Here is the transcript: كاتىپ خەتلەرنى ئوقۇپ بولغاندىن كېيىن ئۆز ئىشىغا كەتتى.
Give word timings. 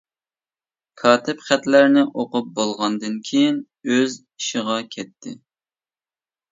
كاتىپ 1.01 1.43
خەتلەرنى 1.49 2.05
ئوقۇپ 2.07 2.49
بولغاندىن 2.61 3.21
كېيىن 3.29 3.63
ئۆز 3.91 4.21
ئىشىغا 4.21 4.81
كەتتى. 4.97 5.41